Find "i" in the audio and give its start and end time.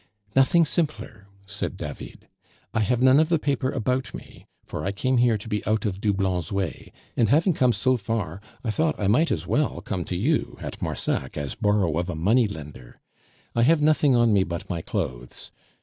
2.73-2.79, 4.83-4.91, 8.63-8.71, 8.99-9.05, 13.53-13.61